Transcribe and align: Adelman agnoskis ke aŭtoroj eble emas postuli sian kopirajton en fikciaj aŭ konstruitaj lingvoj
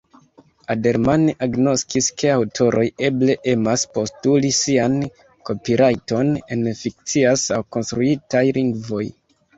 Adelman 0.73 1.25
agnoskis 1.47 2.07
ke 2.21 2.31
aŭtoroj 2.35 2.85
eble 3.09 3.35
emas 3.53 3.83
postuli 3.99 4.51
sian 4.61 4.95
kopirajton 5.51 6.33
en 6.57 6.67
fikciaj 6.83 7.35
aŭ 7.59 7.61
konstruitaj 7.77 8.47
lingvoj 8.59 9.05